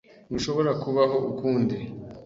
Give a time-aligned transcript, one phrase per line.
[0.29, 1.77] Ntushobora kubaho ukundi.